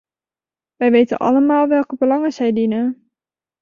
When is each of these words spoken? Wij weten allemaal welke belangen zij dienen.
Wij 0.75 0.91
weten 0.91 1.17
allemaal 1.17 1.67
welke 1.67 1.95
belangen 1.95 2.31
zij 2.31 2.53
dienen. 2.53 3.09